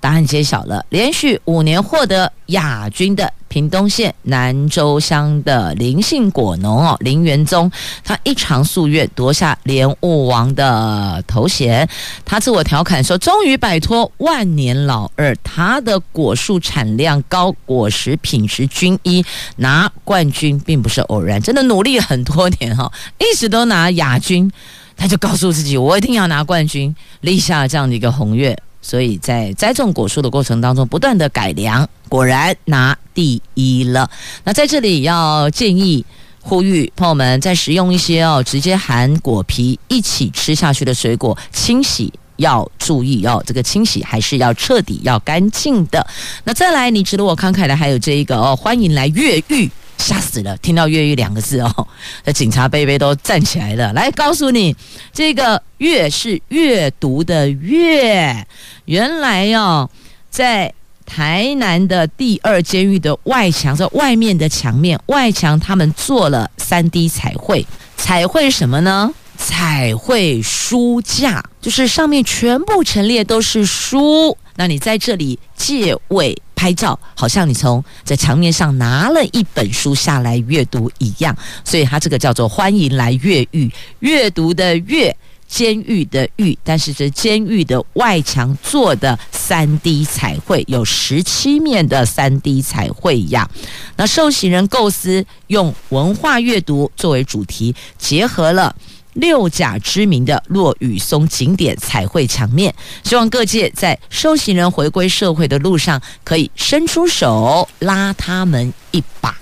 [0.00, 7.70] 答案揭晓了，连续五年获得亚军的屏东县南州乡的林姓果农哦，林元宗，
[8.02, 11.86] 他一偿夙愿夺下莲雾王的头衔。
[12.24, 19.22] 他自我调侃说：“终于摆脱万年老二，他的果树产量高，果实品质均一，
[19.56, 24.50] 拿冠军并不是偶然，真的努力了很多年哈，一直都拿亚军，
[24.96, 34.10] 他就告诉自己，我一定要拿冠军，立下这样的一个宏愿。”所以在栽种果树的过程当中，不断的改良，果然拿第一了。
[34.44, 36.04] 那在这里要建议
[36.40, 46.06] 呼吁朋友们，在食用一些哦直接含果皮一起吃下去的水果，清洗要注意哦，这个清洗还是要彻底要干净的。
[46.44, 49.70] 那再来，你值得我慷慨的还有这一个哦，欢迎来越狱。
[50.00, 50.56] 吓死了！
[50.56, 51.86] 听到“越狱”两个字哦，
[52.24, 53.92] 那警察杯杯都站起来了。
[53.92, 54.74] 来告诉你，
[55.12, 58.46] 这个“阅”是阅读的“阅”。
[58.86, 59.88] 原来哦，
[60.30, 60.72] 在
[61.04, 67.66] 台南的第二监狱的外墙，在外面的墙面外墙，他们做了三 D 彩绘。
[67.96, 69.12] 彩绘什么呢？
[69.36, 74.36] 彩绘书架，就是上面全部陈列都是书。
[74.56, 76.36] 那你在这里借位。
[76.60, 81.34] 拍照好像你从在墙面上拿了一本书下来阅读一样，
[81.64, 85.16] 所以它这个叫做欢迎来越狱，阅读的阅，
[85.48, 93.48] 监狱的狱，但是这监狱的外墙做的三 D 彩绘有十七面的三 D 彩绘呀。
[93.96, 98.76] 那受刑人构思用文化阅读作为主题，结合了。
[99.14, 109.36] 六甲知名的落羽松景点彩绘墙面，希望各界在受刑人回归社会的路上，可以伸出手拉他们一把。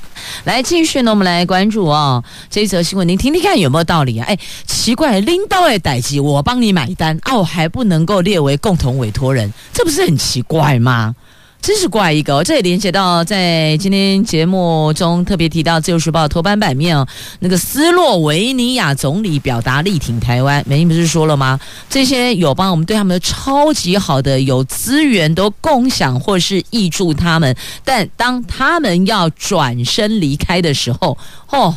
[0.45, 4.27] 来，继续呢，我们来关注哦，这一则新闻，您听听看有没有道理啊？
[4.27, 11.15] 哎，奇怪，拎刀的代志，我帮你买单哦，还不能够列为共同委托人，这不是很奇怪吗？
[11.61, 17.07] 真是怪一个，这也连接到在今天节目中特别提到《自由时报》头版版面哦，
[17.41, 21.61] 那个斯洛维尼亚总理表达力挺台湾，美英不是说了吗？
[21.91, 27.55] 这些友邦我们对他们的超级好的，有资源都共享或是挹助他们，
[27.85, 31.19] 但当他们要转身离开的时候，
[31.51, 31.77] 哦，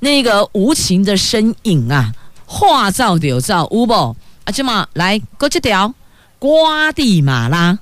[0.00, 2.12] 那个无情的身影啊，
[2.44, 5.94] 话照有照，乌宝啊，这么来，过这条
[6.38, 7.78] 瓜地马拉。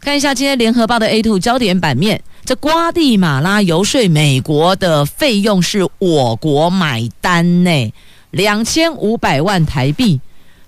[0.00, 7.92] 看一下今天联合报的 A2 焦点版面，这瓜地马拉游说美国的费用是我国买单呢，
[8.30, 10.20] 两千五百万台币，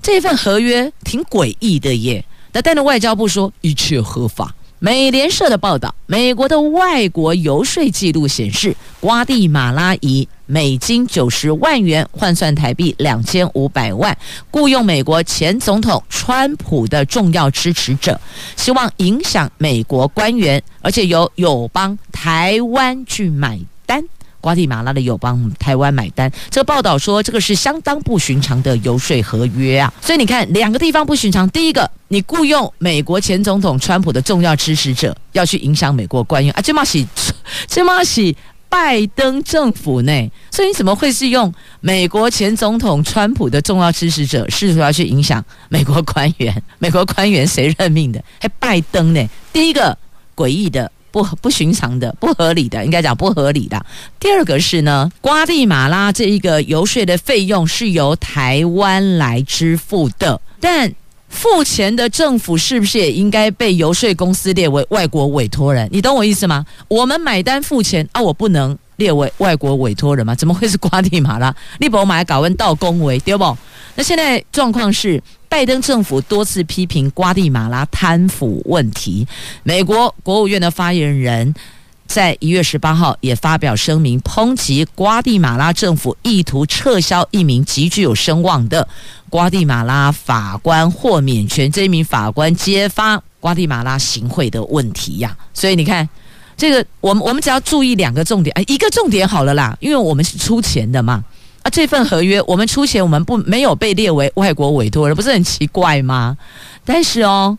[0.02, 2.24] 这份合约挺诡异的耶。
[2.52, 4.54] 那但是外交部说一切合法。
[4.80, 14.16] 美联社的报道，美国的外国游说记录显示，瓜地马拉以美金九十万元，换算台币两千五百万，
[14.50, 18.20] 雇佣美国前总统川普的重要支持者，
[18.56, 24.02] 希望影响美国官员，而且由友邦台湾去买单。
[24.42, 31.46] 瓜地马拉的友邦台湾买单，这个报道说这个是相当不寻常的游说合约啊，所以你看两个地方不寻常。
[31.50, 37.06] 第一个，你雇佣美国前总统川普的重要支持者要去影响美国官员啊，这嘛是
[37.66, 38.34] 这嘛是
[38.70, 46.62] 拜登政府呢，所以你怎么会是用美国前总统川普的重要支持者试图要去影响美国官员？
[46.78, 48.24] 美国官员谁任命的？
[48.40, 49.28] 还拜登呢？
[49.52, 49.98] 第一个
[50.34, 50.90] 诡异的。
[51.12, 53.84] 不不寻常的、不合理的，应该讲不合理的。
[54.20, 60.94] 第二个是呢，瓜地马拉这一个游说的费用是由台湾来支付的，但
[61.30, 65.88] 付钱的政府是不是也应该被游说公司列为外国委托人？
[65.90, 66.66] 你懂我意思吗？
[66.88, 70.34] 我们买单付钱啊，我不能列为外国委托人吗？
[70.34, 71.54] 怎么会是瓜地马拉？
[71.78, 73.56] 你把我买搞问到恭维对不？
[73.94, 75.22] 那现在状况是。
[75.50, 79.26] 拜登政府多次批评瓜地马拉贪腐问题，
[79.64, 81.52] 美国国务院的发言人，
[82.10, 88.88] 在一月十八号也发表声明，抨击瓜地马拉政府意图撤销一名极具有声望的
[89.28, 95.36] 瓜地马拉法官豁免权，这一名法官揭发瓜地马拉行贿的问题呀。
[95.54, 96.08] 所以你看，
[96.56, 101.24] 这个我们我们只要注意两个重点，哎，一个重点好了啦，因为我们是出钱的嘛。
[101.62, 106.36] 啊，这份合约我们出钱，我们不没有被列为外国委托人，不是很奇怪吗？
[106.84, 107.56] 但是哦，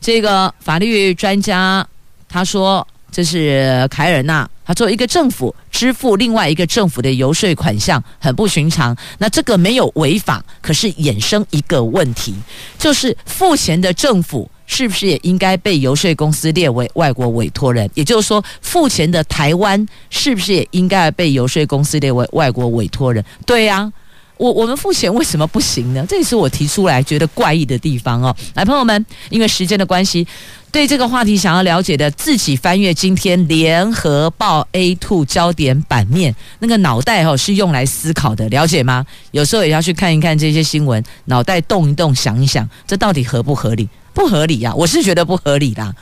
[0.00, 1.86] 这个法律专家
[2.26, 8.96] 他说，这是凯尔纳，他作为一个政府支付另外一个政府的游说款项，很不寻常。
[9.18, 12.34] 那这个没有违法，可是衍生一个问题，
[12.78, 14.50] 就是付钱的政府。
[14.64, 17.90] 是不是也应该被游说公司列为外国委托人？
[17.92, 23.22] 也就是说，付钱的台湾是不是也应该被游说公司列为外国委托人？
[23.44, 23.92] 对呀、
[24.38, 26.06] 我我们付钱为什么不行呢？
[26.08, 28.34] 这也是我提出来觉得怪异的地方哦。
[28.54, 30.26] 来，朋友们，因为时间的关系，
[30.72, 39.04] 对这个话题想要了解的，自己翻阅今天联合报 A two 焦点版面，那个脑袋哦是用来思考的，了解吗？
[39.32, 43.86] 有时候也要去看一看这些新闻，脑袋动一动，想一想，这到底合不合理？
[44.14, 45.94] 不合理呀、啊，我是觉得不合理啦。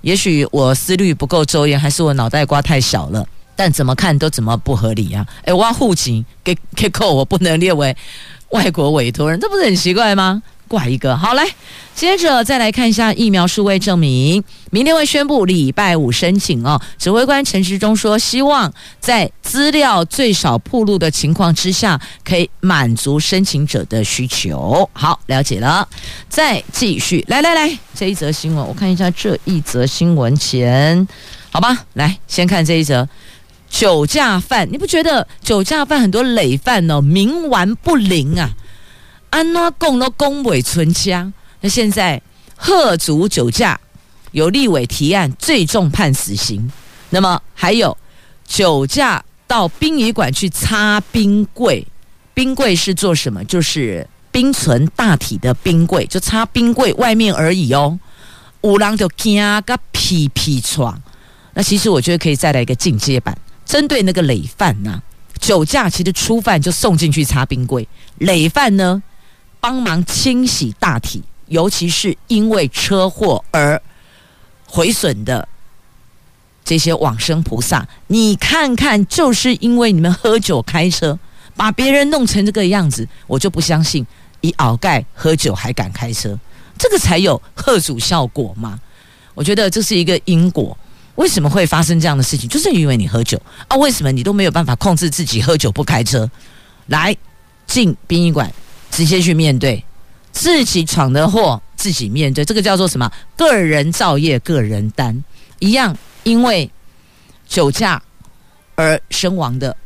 [0.00, 3.26] 也许我思虑不够周延，还是我脑袋瓜太小了。
[3.54, 5.44] 但怎么看都怎么不合理呀、啊？
[5.44, 7.94] 诶，挖户籍给给扣，我不能列为
[8.48, 10.42] 外国委托人，这不是很奇怪吗？
[10.74, 11.46] 挂一个好来，
[11.94, 16.80] 接着再来看一下疫苗数位证明，明天会宣布礼拜五申请哦。
[16.98, 24.90] 指挥官陈时中说，希望在资料最少暴露的情况之下，可以满足申请者的需求。
[24.92, 25.88] 好，了解了，
[26.28, 31.06] 再继续来来来，这一则新闻我看一下这一则新闻前，
[31.52, 33.08] 好吧，来先看这一则
[33.70, 38.50] 酒驾犯，你不觉得酒驾犯很多累犯哦，冥顽不灵啊？
[39.34, 41.32] 安怎讲都讲不出腔。
[41.60, 42.22] 那现在
[42.54, 43.80] 喝足酒驾，
[44.30, 46.70] 有立委提案最重判死刑。
[47.10, 47.98] 那么还有
[48.46, 51.84] 酒驾到殡仪馆去擦冰柜，
[52.32, 53.42] 冰柜是做什么？
[53.46, 57.98] 就是冰存大体的冰柜，就擦冰柜外面而已哦。
[58.62, 60.96] 有人就惊个屁屁床。
[61.54, 65.02] 那其实我觉得可以再来一个进阶版，针对那个累犯呐、
[65.40, 69.02] 酒驾其实初犯就送进去擦冰柜，累犯呢？
[69.64, 73.80] 帮忙清洗大体，尤其是因为车祸而
[74.66, 75.48] 毁损的
[76.62, 81.18] 这些往生菩萨，你看看，就是因为你们喝酒开车，
[81.56, 84.06] 把别人弄成这个样子，我就不相信，
[84.42, 86.38] 以熬盖喝酒还敢开车，
[86.78, 88.78] 这个才有吓阻效果嘛？
[89.32, 90.76] 我觉得这是一个因果，
[91.14, 92.46] 为什么会发生这样的事情？
[92.50, 93.74] 就是因为你喝酒啊？
[93.78, 96.30] 为什么你都没有办法控制自己喝酒不开车？
[96.88, 97.16] 来
[97.66, 98.52] 进殡仪馆。
[98.94, 99.84] 直接去面对，
[100.30, 103.10] 自己闯的祸自己面对，这个叫做什么？
[103.36, 105.24] 个人造业，个人担。
[105.58, 106.70] 一样，因为
[107.48, 108.00] 酒驾
[108.76, 109.76] 而身亡的，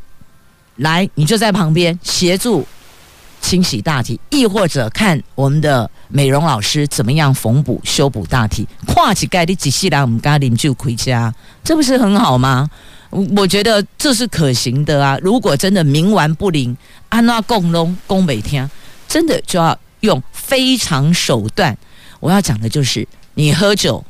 [0.75, 2.67] 来，你就在旁边协助
[3.41, 8.67] 清洗大体，亦或者看我们的美容老师怎么样缝补修补大体。
[8.85, 11.33] 跨起盖的仔细来，我们家邻就回家，
[11.63, 12.69] 这不是很好吗？
[13.35, 15.17] 我觉得这是可行的啊。
[15.19, 16.77] 如果真的冥顽不灵，
[17.09, 18.69] 安那共龙共每天。
[19.09, 21.75] 真的就要用非常手段。
[22.19, 24.05] 我要讲的就是，你喝酒，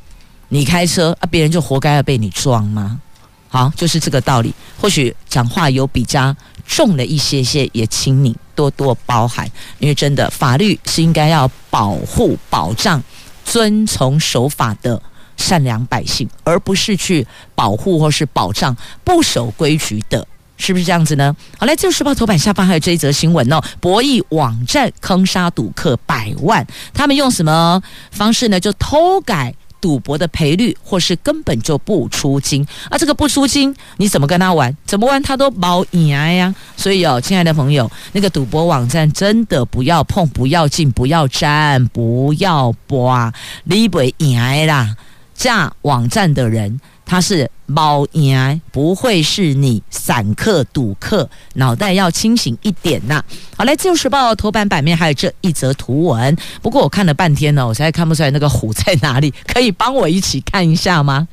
[0.50, 3.00] 你开车啊，别人就活该要被你撞吗？
[3.48, 4.54] 好，就是这个道理。
[4.78, 6.36] 或许讲话有比较
[6.66, 9.50] 重了一些些，也请你多多包涵。
[9.78, 13.02] 因为真的，法律是应该要保护、保障、
[13.44, 15.00] 遵从守法的
[15.36, 20.26] 善良百姓，而不是去保护或是保障不守规矩的
[20.60, 21.34] 是不是这样子呢？
[21.58, 27.82] 好，来，《自由时报》头版下方还有这一则新闻哦，博弈网站坑杀赌客百万，他们用什么
[28.12, 28.60] 方式呢？
[28.60, 29.52] 就偷改。
[29.80, 32.98] 赌博的赔率，或是根本就不出金啊！
[32.98, 34.76] 这个不出金，你怎么跟他玩？
[34.84, 36.54] 怎么玩他都包赢呀！
[36.76, 43.32] 所以哦，亲爱的朋友，那个赌博网站真的不要碰，不要进，不要沾，不要播，
[43.64, 44.94] 你不会赢啦！
[45.34, 45.48] 这
[45.80, 46.78] 网站的人。
[47.10, 53.20] 他是猫眼，不会是你散客赌客，脑袋要清醒一点呐、
[53.56, 61.26] 好，来，《自由时报》头版版面还有这一则图文，不过我看了半天呢，我实在看不出来那个虎在哪里，可以帮我一起看一下吗？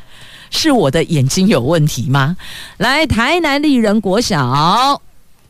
[0.50, 2.36] 是我的眼睛有问题吗？
[2.78, 5.00] 来，台南丽人国小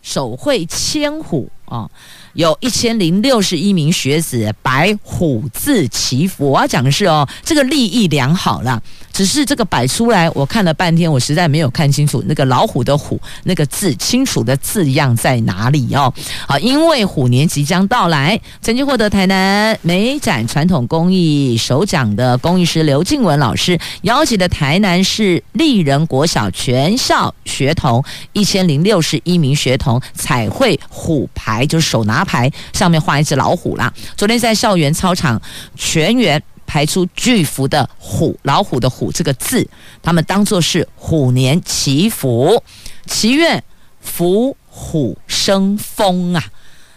[0.01, 1.89] 手绘千虎啊。
[2.33, 8.79] 有一千零六十一名学子摆虎字祈福，我要讲的是哦，这个利益良好啦，
[9.11, 16.13] 只是这个摆出来，我看了半天，我实在没有看清楚那个老虎的虎那个字清楚的字样在哪里哦。
[16.47, 28.03] 好，因为虎年即将到来，曾经获得台南美展传统工艺首奖的工艺师刘静文老师，邀请的台南市立人国小全校学童
[28.33, 32.23] 一千零六十一名学童彩绘虎牌，牌就是手拿。
[32.27, 33.93] 牌上面画一只老虎啦。
[34.17, 35.41] 昨天在校园操场
[35.77, 39.65] 全员排出巨幅的虎老虎的虎这个字，
[40.01, 42.61] 他们当作是虎年祈福，
[43.05, 43.63] 祈愿
[44.01, 46.43] 福虎生风啊。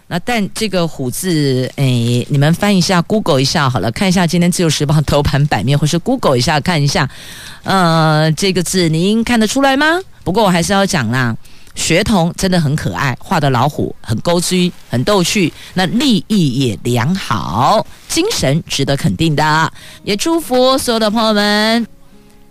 [0.09, 1.85] 那但这个虎字，哎，
[2.29, 7.09] 你们翻一下，Google 一下好了，看一下今天自由时报头版版面，或是 Google 一下看一下，
[7.63, 10.01] 呃，这个字您看得出来吗？
[10.25, 11.37] 不过我还是要讲啦。
[11.81, 15.51] 学童真的很可爱，画的老虎很勾追，很逗趣。
[15.73, 19.73] 那立意也良好，精神值得肯定的。
[20.05, 21.87] 也祝福所有的朋友们，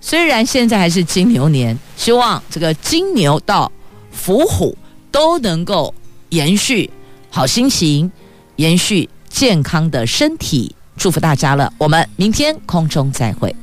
[0.01, 3.71] 虽然现在还是金牛年，希望这个金牛到
[4.11, 4.75] 伏虎
[5.11, 5.93] 都能够
[6.29, 6.89] 延续
[7.29, 8.11] 好心情，
[8.55, 10.75] 延续健康的身体。
[10.97, 13.55] 祝福大家了，我们明天空中再会。